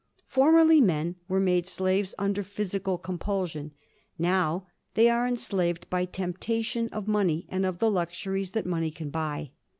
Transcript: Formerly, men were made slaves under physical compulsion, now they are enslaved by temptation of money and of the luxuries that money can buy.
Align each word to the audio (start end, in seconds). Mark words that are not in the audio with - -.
Formerly, 0.25 0.81
men 0.81 1.17
were 1.27 1.39
made 1.39 1.67
slaves 1.67 2.15
under 2.17 2.41
physical 2.41 2.97
compulsion, 2.97 3.71
now 4.17 4.65
they 4.95 5.09
are 5.11 5.27
enslaved 5.27 5.87
by 5.91 6.05
temptation 6.05 6.89
of 6.89 7.07
money 7.07 7.45
and 7.49 7.67
of 7.67 7.77
the 7.77 7.91
luxuries 7.91 8.49
that 8.53 8.65
money 8.65 8.89
can 8.89 9.11
buy. 9.11 9.51